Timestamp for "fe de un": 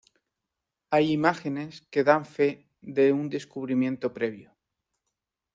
2.35-3.25